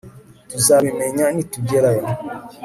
[0.49, 2.05] Tuzabimenya nitugerayo